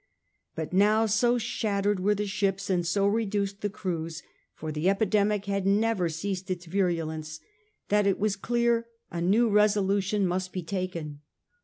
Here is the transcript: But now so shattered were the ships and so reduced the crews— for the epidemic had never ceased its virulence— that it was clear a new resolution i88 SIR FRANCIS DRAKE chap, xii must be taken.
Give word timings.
But 0.55 0.73
now 0.73 1.05
so 1.05 1.37
shattered 1.37 1.99
were 1.99 2.15
the 2.15 2.25
ships 2.25 2.71
and 2.71 2.87
so 2.87 3.05
reduced 3.05 3.61
the 3.61 3.69
crews— 3.69 4.23
for 4.55 4.71
the 4.71 4.89
epidemic 4.89 5.45
had 5.45 5.67
never 5.67 6.09
ceased 6.09 6.49
its 6.49 6.65
virulence— 6.65 7.39
that 7.89 8.07
it 8.07 8.17
was 8.17 8.35
clear 8.35 8.87
a 9.11 9.21
new 9.21 9.47
resolution 9.47 10.23
i88 10.23 10.23
SIR 10.23 10.27
FRANCIS 10.27 10.27
DRAKE 10.27 10.27
chap, 10.27 10.27
xii 10.27 10.27
must 10.27 10.51
be 10.51 10.63
taken. 10.63 11.21